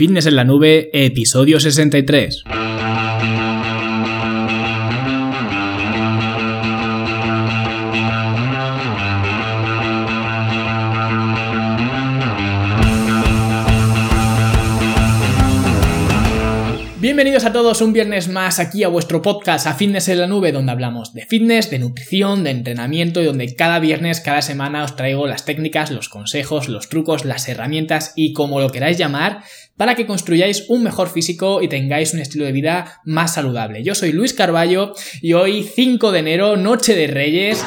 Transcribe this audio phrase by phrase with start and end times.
[0.00, 2.44] Fitness en la Nube, episodio 63.
[17.30, 20.50] Bienvenidos a todos un viernes más aquí a vuestro podcast a Fitness en la Nube,
[20.50, 24.96] donde hablamos de fitness, de nutrición, de entrenamiento y donde cada viernes, cada semana os
[24.96, 29.44] traigo las técnicas, los consejos, los trucos, las herramientas y como lo queráis llamar
[29.76, 33.84] para que construyáis un mejor físico y tengáis un estilo de vida más saludable.
[33.84, 37.64] Yo soy Luis Carballo y hoy 5 de enero, Noche de Reyes.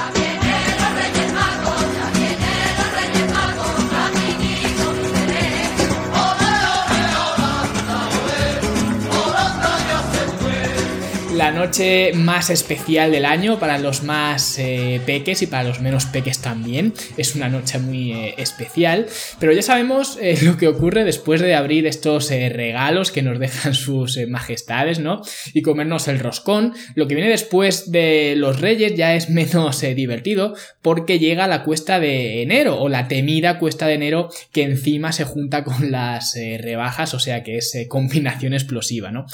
[11.44, 16.06] La noche más especial del año para los más eh, peques y para los menos
[16.06, 16.94] peques también.
[17.18, 19.08] Es una noche muy eh, especial.
[19.42, 23.74] Pero ya sabemos eh, lo que ocurre después de abrir estos regalos que nos dejan
[23.74, 25.22] sus majestades, ¿no?
[25.54, 26.76] Y comernos el roscón.
[26.96, 32.00] Lo que viene después de los reyes ya es menos divertido porque llega la cuesta
[32.00, 37.14] de enero o la temida cuesta de enero que encima se junta con las rebajas,
[37.14, 39.26] o sea que es combinación explosiva, ¿no?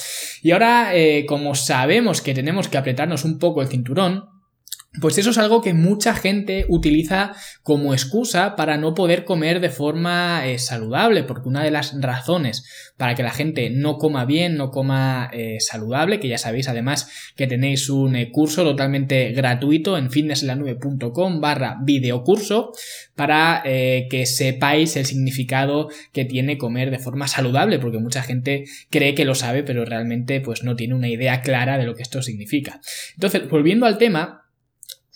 [0.42, 0.92] Y ahora,
[1.26, 4.29] como sabemos, que tenemos que apretarnos un poco el cinturón,
[4.98, 9.70] pues eso es algo que mucha gente utiliza como excusa para no poder comer de
[9.70, 12.64] forma eh, saludable, porque una de las razones
[12.96, 17.08] para que la gente no coma bien, no coma eh, saludable, que ya sabéis además
[17.36, 22.72] que tenéis un eh, curso totalmente gratuito en fitnesslanube.com barra videocurso
[23.14, 29.14] para que sepáis el significado que tiene comer de forma saludable, porque mucha gente cree
[29.14, 32.22] que lo sabe, pero realmente pues no tiene una idea clara de lo que esto
[32.22, 32.80] significa.
[33.14, 34.39] Entonces, volviendo al tema,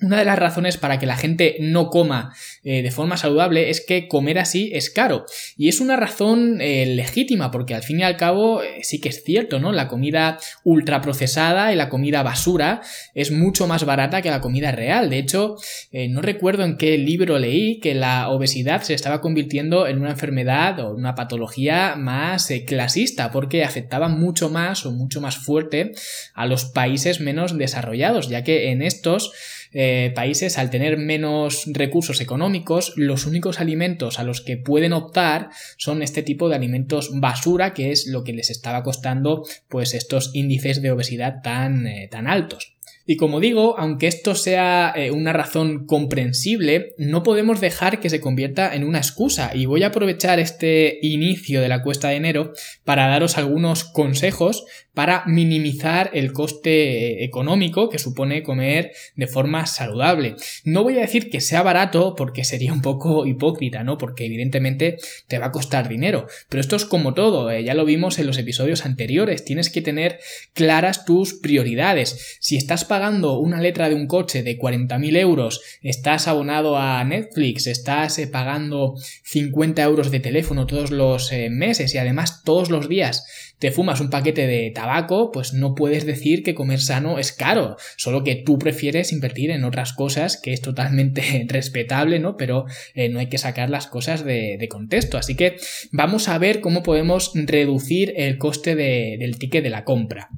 [0.04, 3.80] una de las razones para que la gente no coma eh, de forma saludable es
[3.80, 5.24] que comer así es caro.
[5.56, 9.08] Y es una razón eh, legítima, porque al fin y al cabo eh, sí que
[9.08, 9.72] es cierto, ¿no?
[9.72, 12.82] La comida ultraprocesada y la comida basura
[13.14, 15.10] es mucho más barata que la comida real.
[15.10, 15.56] De hecho,
[15.92, 20.80] no recuerdo en qué libro leí que la obesidad se estaba convirtiendo en una enfermedad
[20.80, 25.92] o una patología más clasista, porque afectaba mucho más o mucho más fuerte
[26.34, 29.32] a los países menos desarrollados, ya que en estos
[29.74, 35.50] eh, países, al tener menos recursos económicos, los únicos alimentos a los que pueden optar
[35.76, 40.30] son este tipo de alimentos basura, que es lo que les estaba costando pues estos
[40.32, 42.73] índices de obesidad tan, eh, tan altos.
[43.06, 48.20] Y como digo, aunque esto sea eh, una razón comprensible, no podemos dejar que se
[48.20, 49.50] convierta en una excusa.
[49.54, 52.52] Y voy a aprovechar este inicio de la cuesta de enero
[52.84, 59.66] para daros algunos consejos para minimizar el coste eh, económico que supone comer de forma
[59.66, 60.36] saludable.
[60.64, 63.98] No voy a decir que sea barato porque sería un poco hipócrita, ¿no?
[63.98, 66.26] Porque evidentemente te va a costar dinero.
[66.48, 69.44] Pero esto es como todo, eh, ya lo vimos en los episodios anteriores.
[69.44, 70.20] Tienes que tener
[70.54, 72.38] claras tus prioridades.
[72.40, 77.66] Si estás pagando una letra de un coche de 40.000 euros, estás abonado a Netflix,
[77.66, 78.94] estás eh, pagando
[79.24, 83.26] 50 euros de teléfono todos los eh, meses y además todos los días
[83.58, 87.78] te fumas un paquete de tabaco, pues no puedes decir que comer sano es caro,
[87.96, 92.36] solo que tú prefieres invertir en otras cosas, que es totalmente respetable, ¿no?
[92.36, 95.18] Pero eh, no hay que sacar las cosas de, contexto.
[95.18, 95.56] Así que
[95.90, 100.30] vamos a ver cómo podemos reducir el coste del ticket de la compra.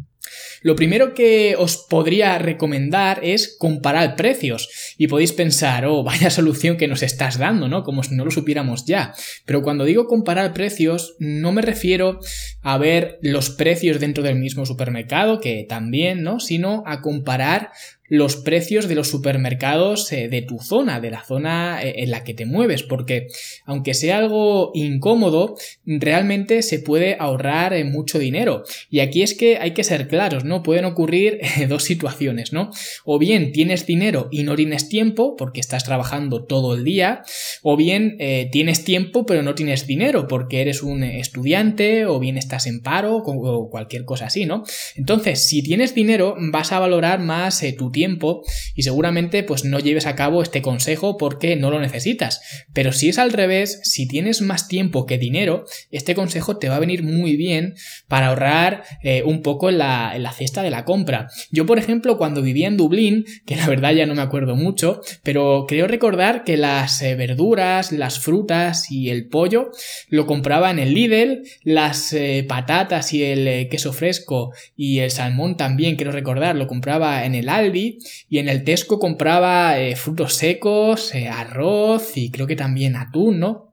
[0.62, 6.76] Lo primero que os podría recomendar es comparar precios y podéis pensar, oh, vaya solución
[6.76, 7.82] que nos estás dando, ¿no?
[7.82, 9.14] Como si no lo supiéramos ya.
[9.44, 12.20] Pero cuando digo comparar precios, no me refiero
[12.62, 16.40] a ver los precios dentro del mismo supermercado, que también, ¿no?
[16.40, 17.70] Sino a comparar
[18.08, 22.24] los precios de los supermercados eh, de tu zona, de la zona eh, en la
[22.24, 23.26] que te mueves, porque
[23.64, 28.64] aunque sea algo incómodo, realmente se puede ahorrar eh, mucho dinero.
[28.90, 30.62] Y aquí es que hay que ser claros, ¿no?
[30.62, 32.70] Pueden ocurrir dos situaciones, ¿no?
[33.04, 37.22] O bien tienes dinero y no tienes tiempo porque estás trabajando todo el día,
[37.62, 38.18] o bien
[38.50, 43.16] tienes tiempo pero no tienes dinero porque eres un estudiante, o bien estás en paro,
[43.16, 44.64] o cualquier cosa así, ¿no?
[44.96, 48.42] Entonces, si tienes dinero, vas a valorar más tu tiempo
[48.74, 52.42] y seguramente pues no lleves a cabo este consejo porque no lo necesitas.
[52.74, 56.76] Pero si es al revés, si tienes más tiempo que dinero, este consejo te va
[56.76, 57.74] a venir muy bien
[58.06, 61.28] para ahorrar eh, un poco en la, en la cesta de la compra.
[61.50, 65.00] Yo, por ejemplo, cuando vivía en Dublín, que la verdad ya no me acuerdo mucho,
[65.22, 69.70] pero creo recordar que las eh, verduras, las frutas y el pollo
[70.10, 75.56] lo compraba en el Lidl, las eh, patatas y el queso fresco y el salmón
[75.56, 77.85] también, quiero recordar, lo compraba en el Aldi
[78.28, 83.40] y en el Tesco compraba eh, frutos secos, eh, arroz y creo que también atún,
[83.40, 83.66] ¿no?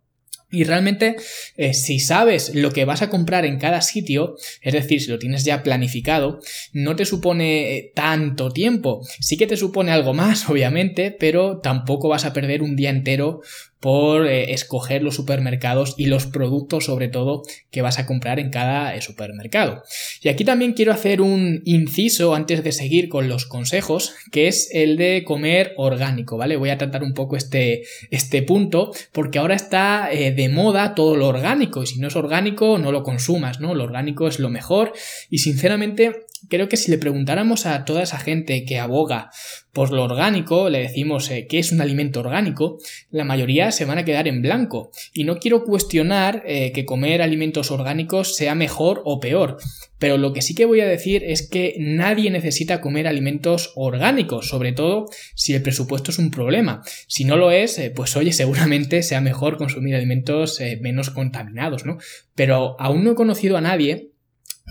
[0.54, 1.16] Y realmente,
[1.58, 5.18] eh, si sabes lo que vas a comprar en cada sitio, es decir, si lo
[5.18, 6.40] tienes ya planificado,
[6.74, 9.02] no te supone tanto tiempo.
[9.20, 13.42] Sí que te supone algo más, obviamente, pero tampoco vas a perder un día entero
[13.84, 18.50] por eh, escoger los supermercados y los productos sobre todo que vas a comprar en
[18.50, 19.84] cada eh, supermercado.
[20.22, 24.70] Y aquí también quiero hacer un inciso antes de seguir con los consejos, que es
[24.72, 26.56] el de comer orgánico, ¿vale?
[26.56, 31.18] Voy a tratar un poco este, este punto porque ahora está eh, de moda todo
[31.18, 33.76] lo orgánico y si no es orgánico no lo consumas, ¿no?
[33.76, 34.94] Lo orgánico es lo mejor
[35.30, 39.32] y sinceramente creo que si le preguntáramos a toda esa gente que aboga
[39.72, 42.78] por lo orgánico, le decimos eh, qué es un alimento orgánico,
[43.10, 44.92] la mayoría se van a quedar en blanco.
[45.14, 49.58] Y no quiero cuestionar eh, que comer alimentos orgánicos sea mejor o peor,
[49.98, 54.48] pero lo que sí que voy a decir es que nadie necesita comer alimentos orgánicos,
[54.48, 56.84] sobre todo si el presupuesto es un problema.
[57.08, 61.98] Si no lo es, eh, pues oye, seguramente sea mejor consumir alimentos menos contaminados, ¿no?
[62.36, 64.13] Pero aún no he conocido a nadie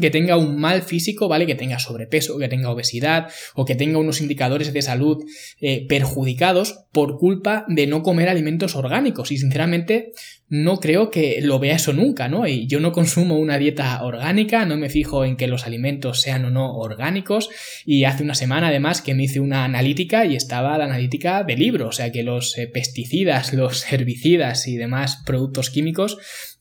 [0.00, 1.46] que tenga un mal físico, ¿vale?
[1.46, 5.22] Que tenga sobrepeso, que tenga obesidad o que tenga unos indicadores de salud
[5.60, 9.32] eh, perjudicados por culpa de no comer alimentos orgánicos.
[9.32, 10.12] Y sinceramente
[10.48, 12.46] no creo que lo vea eso nunca, ¿no?
[12.46, 16.46] Y yo no consumo una dieta orgánica, no me fijo en que los alimentos sean
[16.46, 17.50] o no orgánicos.
[17.84, 21.56] Y hace una semana además que me hice una analítica y estaba la analítica de
[21.56, 26.18] libro, o sea que los eh, pesticidas, los herbicidas y demás productos químicos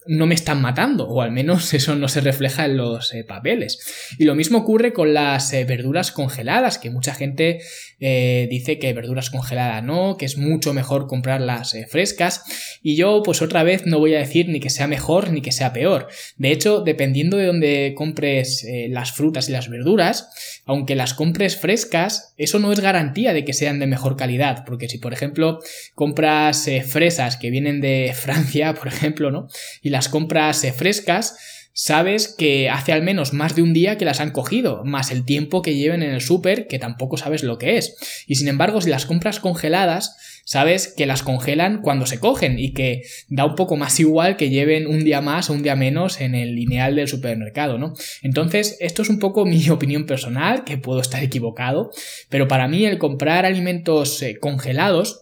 [0.07, 3.79] no me están matando, o al menos eso no se refleja en los eh, papeles.
[4.17, 7.59] Y lo mismo ocurre con las eh, verduras congeladas, que mucha gente
[7.99, 12.43] eh, dice que verduras congeladas no, que es mucho mejor comprarlas frescas.
[12.81, 15.51] Y yo, pues otra vez, no voy a decir ni que sea mejor ni que
[15.51, 16.07] sea peor.
[16.37, 22.33] De hecho, dependiendo de dónde compres las frutas y las verduras, aunque las compres frescas,
[22.37, 25.59] eso no es garantía de que sean de mejor calidad, porque si por ejemplo
[25.93, 29.47] compras fresas que vienen de Francia, por ejemplo, ¿no?
[29.91, 31.37] Las compras eh, frescas,
[31.73, 35.25] sabes que hace al menos más de un día que las han cogido, más el
[35.25, 37.95] tiempo que lleven en el súper, que tampoco sabes lo que es.
[38.27, 42.73] Y sin embargo, si las compras congeladas, sabes que las congelan cuando se cogen y
[42.73, 46.19] que da un poco más igual que lleven un día más o un día menos
[46.19, 47.93] en el lineal del supermercado, ¿no?
[48.21, 51.91] Entonces, esto es un poco mi opinión personal, que puedo estar equivocado,
[52.29, 55.20] pero para mí el comprar alimentos eh, congelados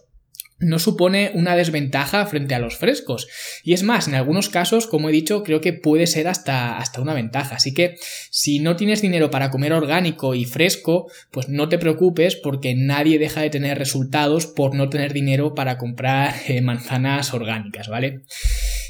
[0.60, 3.28] no supone una desventaja frente a los frescos.
[3.64, 7.00] Y es más, en algunos casos, como he dicho, creo que puede ser hasta, hasta
[7.00, 7.56] una ventaja.
[7.56, 7.96] Así que
[8.30, 13.18] si no tienes dinero para comer orgánico y fresco, pues no te preocupes porque nadie
[13.18, 18.20] deja de tener resultados por no tener dinero para comprar eh, manzanas orgánicas, ¿vale?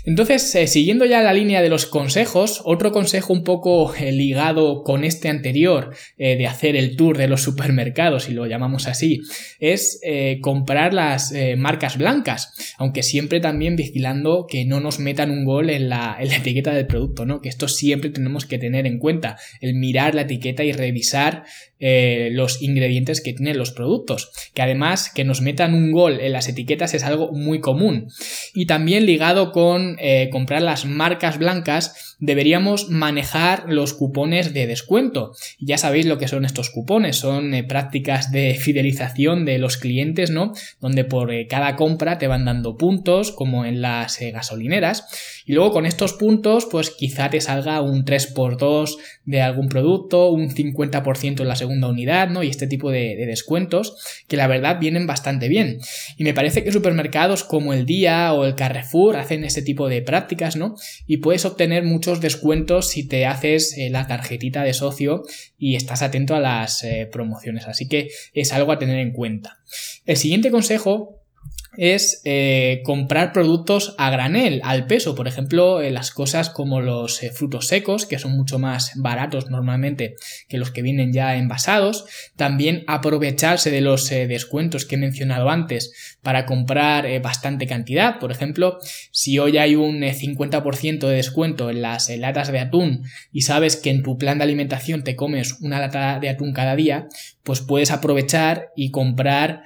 [0.05, 4.82] Entonces, eh, siguiendo ya la línea de los consejos, otro consejo un poco eh, ligado
[4.82, 9.20] con este anterior de hacer el tour de los supermercados, si lo llamamos así,
[9.58, 10.00] es
[10.41, 15.88] comprar las marcas blancas, aunque siempre también vigilando que no nos metan un gol en
[15.88, 17.41] la, etiqueta del producto, ¿no?
[17.41, 21.44] Que esto siempre tenemos que tener en cuenta, el mirar la etiqueta y revisar
[21.82, 26.32] eh, los ingredientes que tienen los productos, que además que nos metan un gol en
[26.32, 28.08] las etiquetas es algo muy común.
[28.55, 35.32] Y también ligado con eh, comprar las marcas blancas, deberíamos manejar los cupones de descuento.
[35.58, 40.31] Ya sabéis lo que son estos cupones, son eh, prácticas de fidelización de los clientes,
[40.31, 40.52] ¿no?
[40.81, 45.42] Donde por eh, cada compra te van dando puntos, como en las gasolineras.
[45.46, 50.50] Y luego con estos puntos, pues quizá te salga un 3x2 de algún producto, un
[50.50, 52.43] 50% en la segunda unidad, ¿no?
[52.43, 53.96] Y este tipo de, de descuentos,
[54.29, 55.79] que la verdad vienen bastante bien.
[56.17, 60.03] Y me parece que supermercados como el Día o el Carrefour hacen este tipo de
[60.03, 60.77] prácticas, ¿no?
[61.06, 65.22] Y puedes obtener mucho descuentos si te haces eh, la tarjetita de socio
[65.58, 67.67] y estás atento a las eh, promociones.
[67.67, 69.58] Así que es algo a tener en cuenta.
[70.06, 71.17] El siguiente consejo
[71.77, 75.15] es eh, comprar productos a granel, al peso.
[75.15, 80.17] Por ejemplo, las cosas como los frutos secos, que son mucho más baratos normalmente
[80.49, 82.06] que los que vienen ya envasados.
[82.37, 88.19] También aprovecharse de los descuentos que he mencionado antes para comprar bastante cantidad.
[88.19, 88.79] Por ejemplo,
[89.10, 93.91] si hoy hay un 50% de descuento en las latas de atún y sabes que
[93.91, 97.08] en tu plan de alimentación te comes una lata de atún cada día,
[97.43, 99.62] pues puedes aprovechar y comprar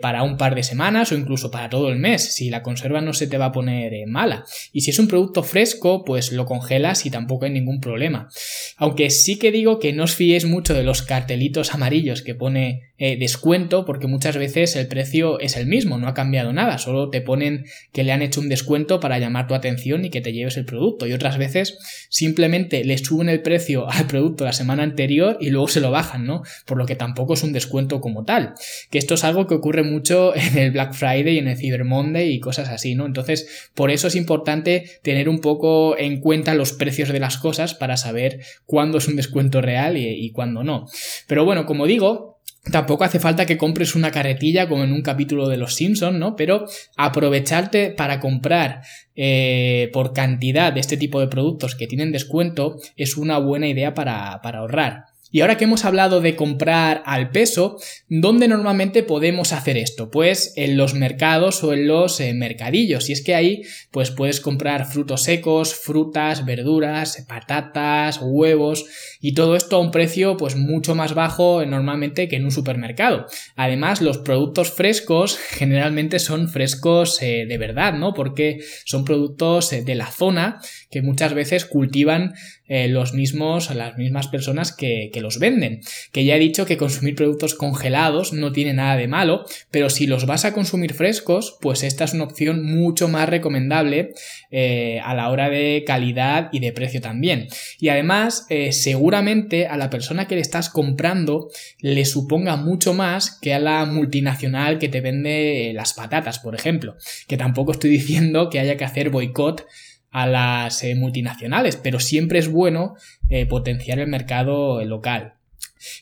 [0.00, 3.12] para un par de semanas o incluso para todo el mes, si la conserva no
[3.12, 4.44] se te va a poner eh, mala.
[4.72, 8.28] Y si es un producto fresco, pues lo congelas y tampoco hay ningún problema.
[8.76, 12.92] Aunque sí que digo que no os fiéis mucho de los cartelitos amarillos que pone
[12.98, 15.91] eh, descuento, porque muchas veces el precio es el mismo.
[15.98, 19.46] No ha cambiado nada, solo te ponen que le han hecho un descuento para llamar
[19.46, 21.06] tu atención y que te lleves el producto.
[21.06, 25.68] Y otras veces simplemente le suben el precio al producto la semana anterior y luego
[25.68, 26.42] se lo bajan, ¿no?
[26.66, 28.54] Por lo que tampoco es un descuento como tal.
[28.90, 32.32] Que esto es algo que ocurre mucho en el Black Friday, en el Cyber Monday
[32.32, 33.06] y cosas así, ¿no?
[33.06, 37.74] Entonces, por eso es importante tener un poco en cuenta los precios de las cosas
[37.74, 40.86] para saber cuándo es un descuento real y, y cuándo no.
[41.26, 42.32] Pero bueno, como digo,
[42.70, 46.36] Tampoco hace falta que compres una carretilla como en un capítulo de Los Simpsons, ¿no?
[46.36, 48.82] Pero aprovecharte para comprar
[49.16, 53.94] eh, por cantidad de este tipo de productos que tienen descuento es una buena idea
[53.94, 55.11] para, para ahorrar.
[55.32, 60.10] Y ahora que hemos hablado de comprar al peso, ¿dónde normalmente podemos hacer esto?
[60.10, 63.08] Pues en los mercados o en los eh, mercadillos.
[63.08, 68.84] Y es que ahí pues puedes comprar frutos secos, frutas, verduras, patatas, huevos
[69.22, 73.26] y todo esto a un precio pues mucho más bajo normalmente que en un supermercado.
[73.56, 78.12] Además, los productos frescos generalmente son frescos eh, de verdad, ¿no?
[78.12, 80.60] Porque son productos eh, de la zona
[80.90, 82.34] que muchas veces cultivan
[82.68, 85.80] eh, los mismos, las mismas personas que, que, los venden.
[86.12, 90.06] Que ya he dicho que consumir productos congelados no tiene nada de malo, pero si
[90.06, 94.12] los vas a consumir frescos, pues esta es una opción mucho más recomendable
[94.50, 97.48] eh, a la hora de calidad y de precio también.
[97.78, 101.50] Y además, eh, seguramente a la persona que le estás comprando
[101.80, 106.96] le suponga mucho más que a la multinacional que te vende las patatas, por ejemplo.
[107.26, 109.66] Que tampoco estoy diciendo que haya que hacer boicot
[110.12, 112.94] a las eh, multinacionales, pero siempre es bueno
[113.28, 115.34] eh, potenciar el mercado local.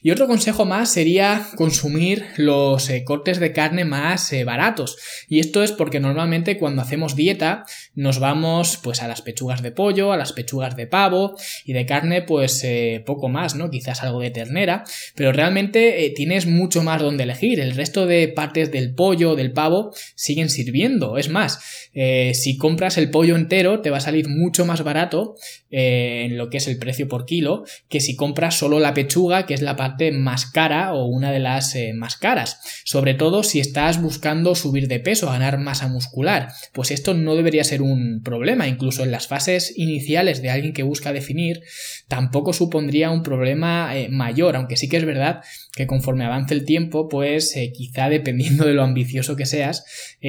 [0.02, 4.96] Y otro consejo más sería consumir los eh, cortes de carne más eh, baratos.
[5.28, 9.72] Y esto es porque normalmente cuando hacemos dieta nos vamos pues a las pechugas de
[9.72, 13.70] pollo, a las pechugas de pavo y de carne pues eh, poco más, ¿no?
[13.70, 14.84] Quizás algo de ternera,
[15.14, 17.60] pero realmente tienes mucho más donde elegir.
[17.60, 21.18] El resto de partes del pollo, del pavo siguen sirviendo.
[21.18, 21.60] Es más,
[21.92, 25.36] si compras el pollo entero te va a salir mucho más barato
[25.70, 29.54] en lo que es el precio por kilo que si compras solo la pechuga que
[29.54, 32.60] es la parte más cara o una de las eh, más caras.
[32.84, 36.48] Sobre todo si estás buscando subir de peso, ganar masa muscular.
[36.72, 38.66] Pues esto no debería ser un problema.
[38.66, 41.62] Incluso en las fases iniciales de alguien que busca definir,
[42.08, 44.56] tampoco supondría un problema eh, mayor.
[44.56, 45.42] Aunque sí que es verdad
[45.76, 49.84] que conforme avance el tiempo, pues eh, quizá dependiendo de lo ambicioso que seas,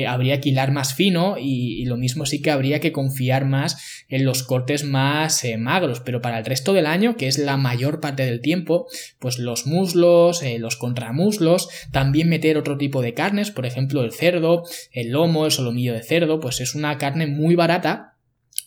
[0.08, 4.06] habría que hilar más fino y, y, lo mismo sí que habría que confiar más
[4.08, 6.00] en los cortes más magros.
[6.00, 8.88] Pero para el resto del año, que es la mayor parte del tiempo,
[9.20, 14.04] pues pues los muslos, eh, los contramuslos, también meter otro tipo de carnes, por ejemplo
[14.04, 18.11] el cerdo, el lomo, el solomillo de cerdo, pues es una carne muy barata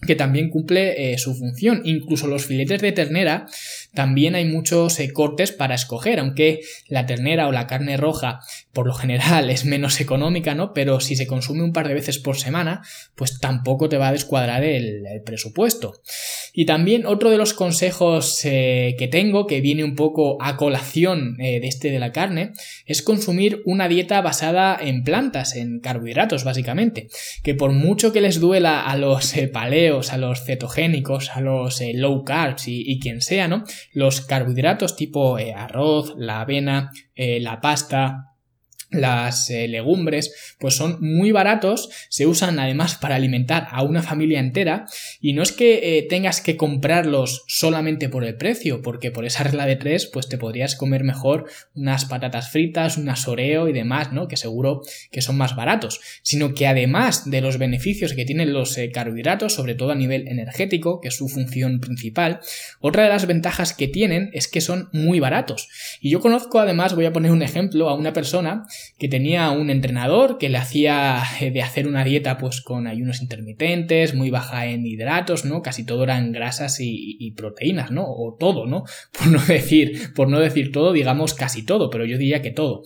[0.06, 1.82] que también cumple eh, su función.
[1.84, 3.46] Incluso los filetes de ternera
[3.94, 8.40] también hay muchos eh, cortes para escoger, aunque la ternera o la carne roja
[8.72, 10.72] por lo general es menos económica, ¿no?
[10.72, 12.82] Pero si se consume un par de veces por semana,
[13.14, 16.02] pues tampoco te va a descuadrar el, presupuesto.
[16.52, 21.36] Y también otro de los consejos eh, que tengo, que viene un poco a colación
[21.36, 22.52] de este de la carne,
[22.86, 27.08] es consumir una dieta basada en plantas, en carbohidratos básicamente,
[27.42, 29.36] que por mucho que les duela a los
[29.84, 33.64] a los cetogénicos, a los eh, low carbs y, quien sea, ¿no?
[33.92, 38.33] Los carbohidratos tipo eh, arroz, la avena, eh, la pasta,
[39.00, 44.40] las eh, legumbres pues son muy baratos, se usan además para alimentar a una familia
[44.40, 44.86] entera
[45.20, 49.44] y no es que eh, tengas que comprarlos solamente por el precio, porque por esa
[49.44, 54.12] regla de tres pues te podrías comer mejor unas patatas fritas, un oreo y demás,
[54.12, 54.28] ¿no?
[54.28, 58.76] Que seguro que son más baratos, sino que además de los beneficios que tienen los
[58.78, 62.40] eh, carbohidratos, sobre todo a nivel energético, que es su función principal,
[62.80, 65.68] otra de las ventajas que tienen es que son muy baratos.
[66.00, 68.66] Y yo conozco además, voy a poner un ejemplo, a una persona
[68.98, 73.20] que tenía un entrenador que le hacía eh, de hacer una dieta pues con ayunos
[73.20, 75.62] intermitentes, muy baja en hidratos, ¿no?
[75.62, 78.04] Casi todo eran grasas y, proteínas, ¿no?
[78.06, 78.84] O todo, ¿no?
[79.18, 82.82] Por no decir, por no decir todo, digamos casi todo, pero yo diría que todo.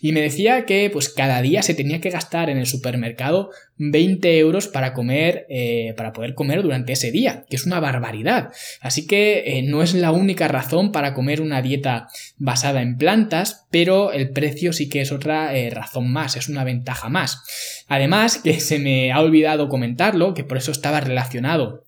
[0.00, 4.38] Y me decía que pues cada día se tenía que gastar en el supermercado 20
[4.38, 8.50] euros para comer, eh, para poder comer durante ese día, que es una barbaridad.
[8.80, 13.66] Así que eh, no es la única razón para comer una dieta basada en plantas,
[13.70, 17.42] pero el precio sí que es otra eh, razón más, es una ventaja más.
[17.88, 21.84] Además, que se me ha olvidado comentarlo, que por eso estaba relacionado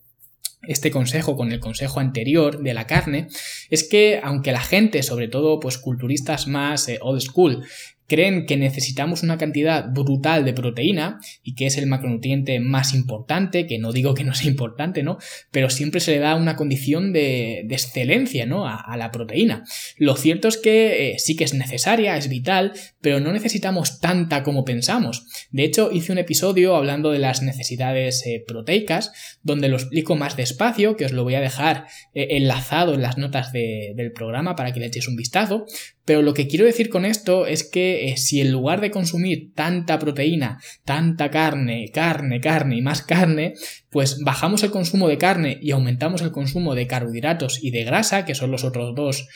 [0.63, 3.27] este consejo con el consejo anterior de la carne
[3.69, 7.65] es que aunque la gente, sobre todo pues culturistas más old school,
[8.13, 13.67] creen que necesitamos una cantidad brutal de proteína y que es el macronutriente más importante,
[13.67, 15.17] que no digo que no sea importante, ¿no?
[15.51, 18.67] Pero siempre se le da una condición de, excelencia, ¿no?
[18.67, 19.65] A, la proteína.
[19.97, 24.43] Lo cierto es que eh, sí que es necesaria, es vital, pero no necesitamos tanta
[24.43, 25.27] como pensamos.
[25.51, 30.37] De hecho, hice un episodio hablando de las necesidades eh, proteicas, donde lo explico más
[30.37, 34.73] despacio, que os lo voy a dejar eh, enlazado en las notas del programa para
[34.73, 35.65] que le echéis un vistazo.
[36.05, 39.53] Pero lo que quiero decir con esto es que eh, si en lugar de consumir
[39.55, 43.55] tanta proteína, tanta carne, carne, carne y más carne,
[43.91, 48.25] pues bajamos el consumo de carne y aumentamos el consumo de carbohidratos y de grasa,
[48.25, 49.29] que son los otros dos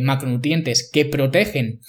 [0.00, 1.80] macronutrientes que protegen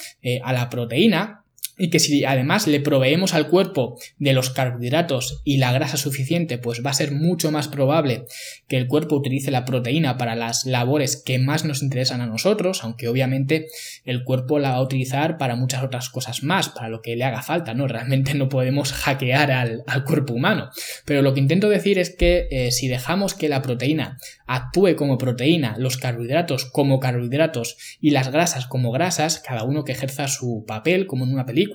[0.43, 1.40] a la proteína,
[1.81, 6.59] y que si además le proveemos al cuerpo de los carbohidratos y la grasa suficiente,
[6.59, 8.25] pues va a ser mucho más probable
[8.67, 12.83] que el cuerpo utilice la proteína para las labores que más nos interesan a nosotros,
[12.83, 13.65] aunque obviamente
[14.05, 17.23] el cuerpo la va a utilizar para muchas otras cosas más, para lo que le
[17.23, 17.87] haga falta, ¿no?
[17.87, 20.69] Realmente no podemos hackear al, cuerpo humano.
[21.05, 25.17] Pero lo que intento decir es que eh, si dejamos que la proteína actúe como
[25.17, 30.63] proteína, los carbohidratos como carbohidratos y las grasas como grasas, cada uno que ejerza su
[30.67, 31.70] papel como en una película,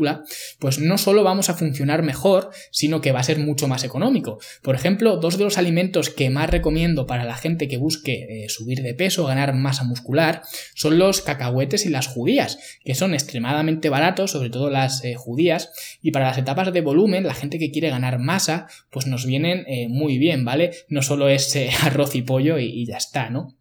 [0.58, 4.38] pues no solo vamos a funcionar mejor, sino que va a ser mucho más económico.
[4.62, 8.48] Por ejemplo, dos de los alimentos que más recomiendo para la gente que busque eh,
[8.48, 10.42] subir de peso, ganar masa muscular,
[10.74, 15.70] son los cacahuetes y las judías, que son extremadamente baratos, sobre todo las eh, judías,
[16.02, 19.64] y para las etapas de volumen, la gente que quiere ganar masa, pues nos vienen
[19.66, 20.72] eh, muy bien, ¿vale?
[20.88, 23.56] No solo es arroz y pollo y, y ya está, ¿no?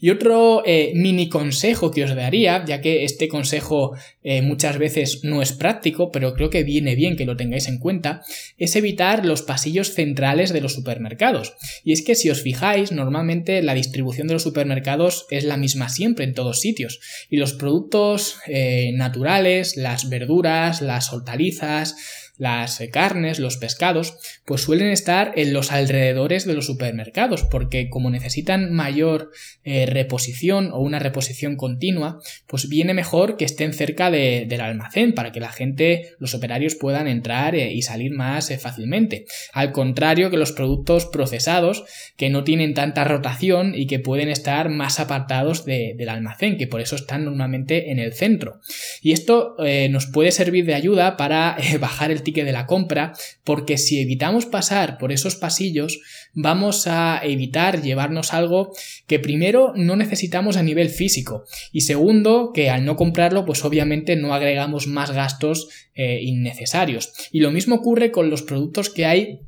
[0.00, 5.20] Y otro eh, mini consejo que os daría, ya que este consejo eh, muchas veces
[5.24, 8.22] no es práctico, pero creo que viene bien que lo tengáis en cuenta,
[8.58, 11.54] es evitar los pasillos centrales de los supermercados.
[11.82, 15.88] Y es que si os fijáis, normalmente la distribución de los supermercados es la misma
[15.88, 17.00] siempre en todos sitios.
[17.30, 21.96] Y los productos eh, naturales, las verduras, las hortalizas,
[22.36, 28.10] las carnes, los pescados, pues suelen estar en los alrededores de los supermercados, porque como
[28.10, 29.30] necesitan mayor
[29.62, 35.30] eh, reposición o una reposición continua, pues viene mejor que estén cerca del almacén para
[35.30, 39.26] que la gente, los operarios puedan entrar eh, y salir más eh, fácilmente.
[39.52, 41.84] Al contrario que los productos procesados,
[42.16, 46.80] que no tienen tanta rotación y que pueden estar más apartados del almacén, que por
[46.80, 48.60] eso están normalmente en el centro.
[49.02, 49.56] Y esto
[49.90, 53.12] nos puede servir de ayuda para bajar el de la compra,
[53.44, 56.00] porque si evitamos pasar por esos pasillos,
[56.32, 58.72] vamos a evitar llevarnos algo
[59.06, 64.16] que primero no necesitamos a nivel físico y segundo que al no comprarlo pues obviamente
[64.16, 67.12] no agregamos más gastos eh, innecesarios.
[67.30, 69.40] Y lo mismo ocurre con los productos que hay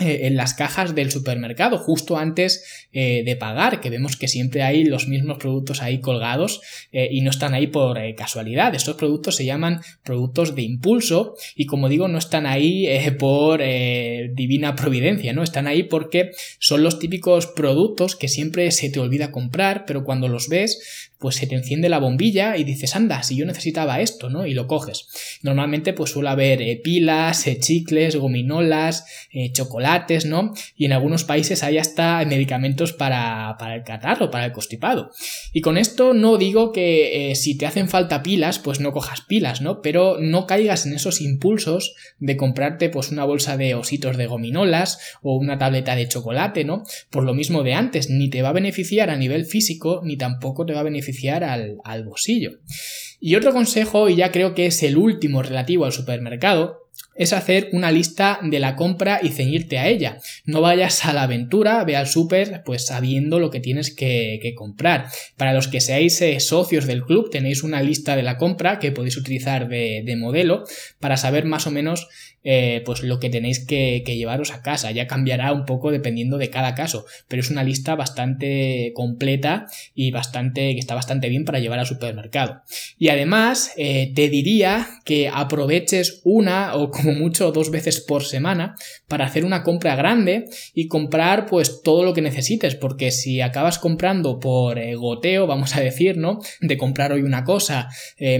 [0.00, 4.84] en las cajas del supermercado justo antes eh, de pagar que vemos que siempre hay
[4.84, 6.60] los mismos productos ahí colgados
[6.92, 11.66] eh, y no están ahí por casualidad estos productos se llaman productos de impulso y
[11.66, 17.46] como digo no están ahí por divina providencia no están ahí porque son los típicos
[17.46, 21.90] productos que siempre se te olvida comprar pero cuando los ves pues se te enciende
[21.90, 24.46] la bombilla y dices, anda, si yo necesitaba esto, ¿no?
[24.46, 25.06] Y lo coges.
[25.42, 29.52] Normalmente pues suele haber eh, pilas, eh, chicles, gominolas, eh,
[30.26, 30.52] ¿no?
[30.76, 35.10] Y en algunos países hay hasta medicamentos para, para el catarro, para el constipado.
[35.52, 39.60] Y con esto no digo que si te hacen falta pilas, pues no cojas pilas,
[39.60, 39.80] ¿no?
[39.82, 44.98] Pero no caigas en esos impulsos de comprarte pues una bolsa de ositos de gominolas
[45.22, 46.84] o una tableta de chocolate, ¿no?
[47.10, 50.66] Por lo mismo de antes, ni te va a beneficiar a nivel físico, ni tampoco
[50.66, 52.52] te va a beneficiar al, al bolsillo.
[53.20, 56.79] Y otro consejo, y ya creo que es el último relativo al supermercado,
[57.20, 60.16] es hacer una lista de la compra y ceñirte a ella.
[60.46, 65.08] No vayas a la aventura, ve al súper, pues sabiendo lo que tienes que, comprar.
[65.36, 68.90] Para los que seáis eh, socios del club, tenéis una lista de la compra que
[68.90, 70.64] podéis utilizar de modelo
[70.98, 72.08] para saber más o menos
[72.42, 74.90] eh, pues lo que tenéis que, llevaros a casa.
[74.90, 80.10] Ya cambiará un poco dependiendo de cada caso, pero es una lista bastante completa y
[80.10, 82.62] bastante, que está bastante bien para llevar al supermercado.
[82.98, 88.74] Y además, eh, te diría que aproveches una o como mucho dos veces por semana
[89.06, 93.78] para hacer una compra grande y comprar pues todo lo que necesites, porque si acabas
[93.78, 96.40] comprando por eh, goteo, vamos a decir, ¿no?
[96.60, 97.88] De comprar hoy una cosa,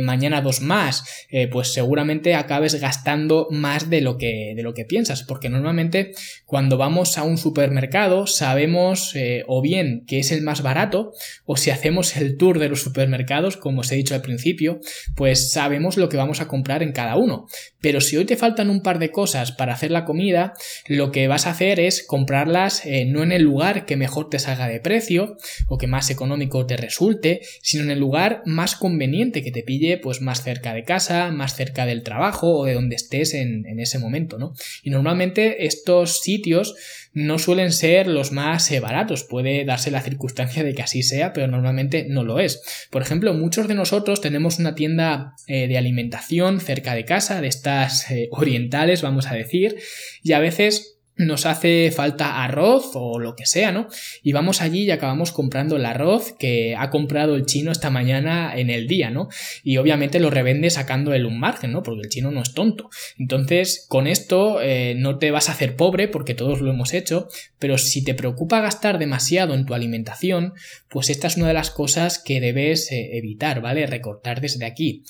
[0.01, 1.05] mañana dos más,
[1.51, 6.13] pues seguramente acabes gastando más de lo que, de lo que piensas, porque normalmente
[6.47, 11.13] cuando vamos a un supermercado sabemos eh, o bien que es el más barato,
[11.45, 14.81] o si hacemos el tour de los supermercados, como os he dicho al principio,
[15.17, 17.47] pues sabemos lo que vamos a comprar en cada uno.
[17.81, 20.55] Pero si hoy te faltan un par de cosas para hacer la comida,
[20.87, 24.39] lo que vas a hacer es comprarlas eh, no en el lugar que mejor te
[24.39, 25.37] salga de precio
[25.69, 29.99] o que más económico te resulte, sino en el lugar más conveniente que te pille
[29.99, 33.80] pues más cerca de casa, más cerca del trabajo o de donde estés en, en
[33.81, 34.53] ese momento, ¿no?
[34.83, 36.75] Y normalmente estos sitios
[37.13, 39.25] no suelen ser los más eh, baratos.
[39.25, 42.63] Puede darse la circunstancia de que así sea, pero normalmente no lo es.
[42.91, 47.49] Por ejemplo, muchos de nosotros tenemos una tienda eh, de alimentación cerca de casa, de
[47.49, 49.77] estas eh, orientales, vamos a decir,
[50.23, 53.89] y a veces nos hace falta arroz o lo que sea, ¿no?
[54.23, 58.57] Y vamos allí y acabamos comprando el arroz que ha comprado el chino esta mañana
[58.57, 59.29] en el día, ¿no?
[59.63, 61.83] Y obviamente lo revende sacando él un margen, ¿no?
[61.83, 62.89] Porque el chino no es tonto.
[63.19, 67.29] Entonces, con esto eh, no te vas a hacer pobre porque todos lo hemos hecho,
[67.59, 70.55] pero si te preocupa gastar demasiado en tu alimentación,
[70.89, 73.87] pues esta es una de las cosas que debes eh, evitar, ¿vale?
[73.87, 75.05] Recortar desde aquí.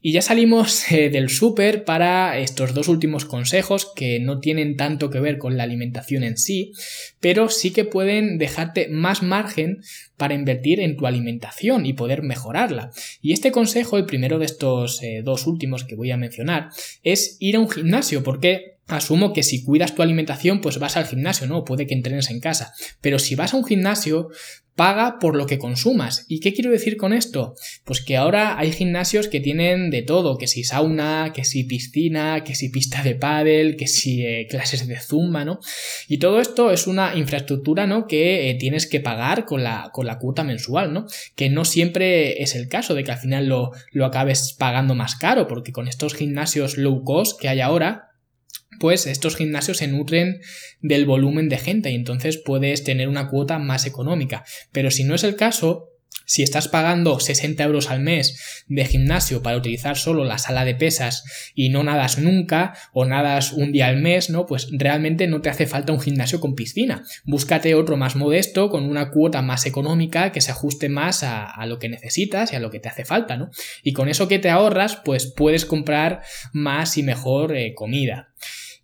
[0.00, 5.10] Y ya salimos eh, del súper para estos dos últimos consejos que no tienen tanto
[5.10, 6.72] que ver con la alimentación en sí,
[7.20, 9.82] pero sí que pueden dejarte más margen
[10.16, 12.90] para invertir en tu alimentación y poder mejorarla.
[13.22, 16.70] Y este consejo, el primero de estos eh, dos últimos que voy a mencionar,
[17.02, 21.06] es ir a un gimnasio, porque asumo que si cuidas tu alimentación, pues vas al
[21.06, 21.64] gimnasio, ¿no?
[21.64, 22.72] Puede que entrenes en casa.
[23.00, 24.30] Pero si vas a un gimnasio,
[24.78, 26.24] paga por lo que consumas.
[26.28, 27.56] ¿Y qué quiero decir con esto?
[27.84, 32.44] Pues que ahora hay gimnasios que tienen de todo, que si sauna, que si piscina,
[32.44, 35.58] que si pista de pádel, que si eh, clases de zumba, ¿no?
[36.06, 38.06] Y todo esto es una infraestructura, ¿no?
[38.06, 41.06] Que eh, tienes que pagar con la, con la cuota mensual, ¿no?
[41.34, 45.16] Que no siempre es el caso de que al final lo, lo acabes pagando más
[45.16, 48.07] caro, porque con estos gimnasios low cost que hay ahora,
[48.78, 50.40] pues estos gimnasios se nutren
[50.80, 54.44] del volumen de gente y entonces puedes tener una cuota más económica.
[54.72, 55.88] Pero si no es el caso,
[56.28, 60.74] si estás pagando 60 euros al mes de gimnasio para utilizar solo la sala de
[60.74, 64.44] pesas y no nadas nunca o nadas un día al mes, ¿no?
[64.44, 67.02] Pues realmente no te hace falta un gimnasio con piscina.
[67.24, 71.78] Búscate otro más modesto con una cuota más económica que se ajuste más a, lo
[71.78, 73.48] que necesitas y a lo que te hace falta, ¿no?
[73.82, 76.20] Y con eso que te ahorras, pues puedes comprar
[76.52, 78.28] más y mejor eh, comida.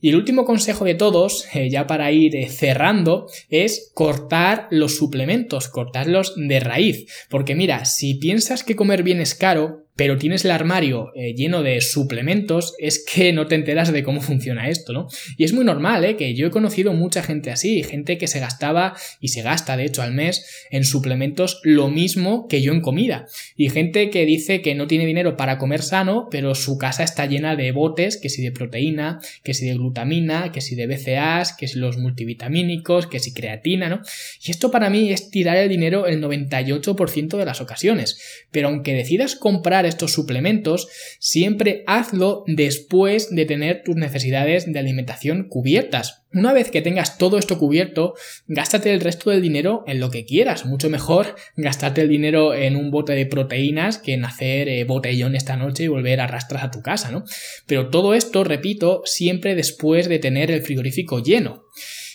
[0.00, 4.96] Y el último consejo de todos, eh, ya para ir eh, cerrando, es cortar los
[4.96, 7.06] suplementos, cortarlos de raíz.
[7.30, 11.62] Porque mira, si piensas que comer bien es caro, pero tienes el armario eh, lleno
[11.62, 15.08] de suplementos, es que no te enteras de cómo funciona esto, ¿no?
[15.36, 16.16] Y es muy normal, ¿eh?
[16.16, 19.84] Que yo he conocido mucha gente así, gente que se gastaba y se gasta, de
[19.84, 23.26] hecho, al mes en suplementos lo mismo que yo en comida.
[23.56, 27.26] Y gente que dice que no tiene dinero para comer sano, pero su casa está
[27.26, 31.56] llena de botes, que si de proteína, que si de glutamina, que si de BCAAs,
[31.56, 34.00] que si los multivitamínicos, que si creatina, ¿no?
[34.44, 38.18] Y esto para mí es tirar el dinero el 98% de las ocasiones.
[38.50, 45.48] Pero aunque decidas comprar estos suplementos, siempre hazlo después de tener tus necesidades de alimentación
[45.48, 46.24] cubiertas.
[46.34, 48.14] Una vez que tengas todo esto cubierto,
[48.48, 50.66] gástate el resto del dinero en lo que quieras.
[50.66, 55.36] Mucho mejor gastarte el dinero en un bote de proteínas que en hacer eh, botellón
[55.36, 57.24] esta noche y volver a arrastrar a tu casa, ¿no?
[57.66, 61.66] Pero todo esto, repito, siempre después de tener el frigorífico lleno.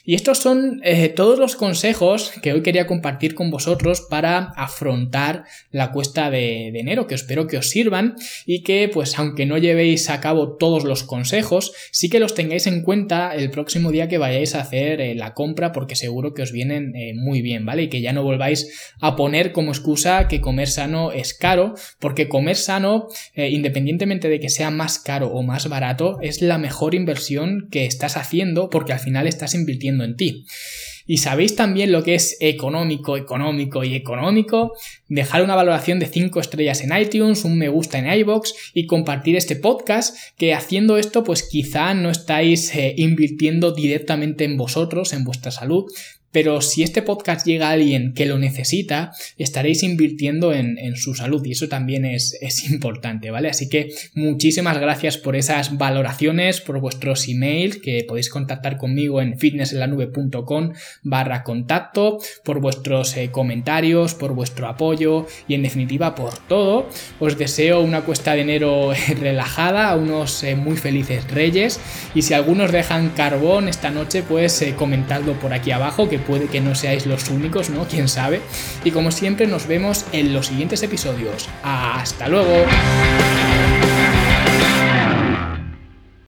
[0.10, 5.44] Y estos son eh, todos los consejos que hoy quería compartir con vosotros para afrontar
[5.70, 8.16] la cuesta de, enero, que espero que os sirvan
[8.48, 12.66] y que, pues, aunque no llevéis a cabo todos los consejos, sí que los tengáis
[12.66, 16.42] en cuenta el próximo día que vayáis a hacer eh, la compra, porque seguro que
[16.42, 17.84] os vienen eh, muy bien, ¿vale?
[17.84, 22.28] Y que ya no volváis a poner como excusa que comer sano es caro, porque
[22.28, 27.68] comer sano, independientemente de que sea más caro o más barato, es la mejor inversión
[27.70, 30.46] que estás haciendo, porque al final estás invirtiendo en ti.
[31.10, 34.74] Y sabéis también lo que es económico, económico y económico.
[35.08, 39.36] Dejar una valoración de 5 estrellas en iTunes, un me gusta en iBox y compartir
[39.36, 40.16] este podcast.
[40.38, 45.86] Que haciendo esto, pues quizá no estáis eh, invirtiendo directamente en vosotros, en vuestra salud,
[46.32, 51.46] pero si este podcast llega a alguien que lo necesita, estaréis invirtiendo en, su salud
[51.46, 53.50] y eso también es, es, importante, ¿vale?
[53.50, 59.38] Así que muchísimas gracias por esas valoraciones, por vuestros emails, que podéis contactar conmigo en
[59.38, 66.90] fitnessenlanube.com barra contacto, por vuestros eh, comentarios, por vuestro apoyo y en definitiva por todo.
[67.20, 71.80] Os deseo una cuesta de enero relajada, unos eh, muy felices reyes
[72.14, 76.62] y si algunos dejan carbón esta noche, pues eh, comentadlo por aquí abajo puede que
[76.62, 77.86] no seáis los únicos, ¿no?
[77.86, 78.42] Quién sabe.
[78.84, 81.50] Y como siempre nos vemos en los siguientes episodios.
[81.64, 82.66] Hasta luego.